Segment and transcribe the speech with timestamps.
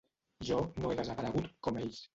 [0.49, 2.07] Jo no he desaparegut, com ells.